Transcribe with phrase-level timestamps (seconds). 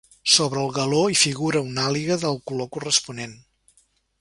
[0.35, 3.37] Sobre el galó hi figura una àliga del color corresponent.